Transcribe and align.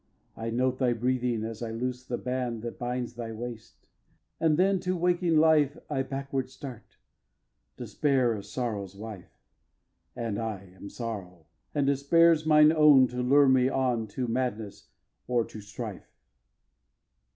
I 0.35 0.49
note 0.49 0.79
thy 0.79 0.93
breathing 0.93 1.43
as 1.43 1.61
I 1.61 1.69
loose 1.69 2.03
the 2.03 2.17
band 2.17 2.63
That 2.63 2.79
binds 2.79 3.13
thy 3.13 3.31
waist, 3.31 3.85
and 4.39 4.57
then 4.57 4.79
to 4.79 4.97
waking 4.97 5.37
life 5.37 5.77
I 5.91 6.01
backward 6.01 6.49
start! 6.49 6.97
Despair 7.77 8.35
is 8.35 8.49
Sorrow's 8.51 8.95
wife; 8.95 9.37
And 10.15 10.39
I 10.39 10.71
am 10.75 10.89
Sorrow, 10.89 11.45
and 11.75 11.85
Despair's 11.85 12.47
mine 12.47 12.71
own, 12.71 13.05
To 13.09 13.21
lure 13.21 13.47
me 13.47 13.69
on 13.69 14.07
to 14.17 14.27
madness 14.27 14.89
or 15.27 15.45
to 15.45 15.61
strife. 15.61 16.09